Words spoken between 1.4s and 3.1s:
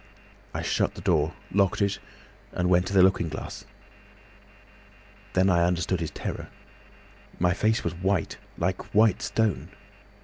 locked it, and went to the